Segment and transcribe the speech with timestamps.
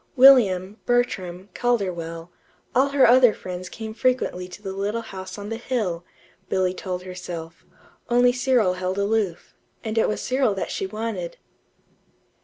[0.15, 2.31] William, Bertram, Calderwell
[2.73, 6.03] all her other friends came frequently to the little house on the hill,
[6.49, 7.63] Billy told herself;
[8.09, 9.53] only Cyril held aloof
[9.83, 11.37] and it was Cyril that she wanted.